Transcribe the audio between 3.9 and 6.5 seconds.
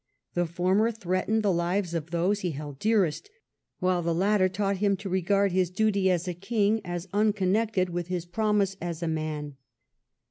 the latter taught him to regard his duty as a